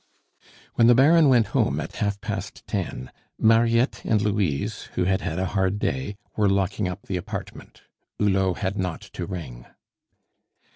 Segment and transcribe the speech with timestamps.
[0.73, 5.37] When the Baron went home at half past ten, Mariette and Louise, who had had
[5.37, 7.83] a hard day, were locking up the apartment.
[8.17, 9.67] Hulot had not to ring.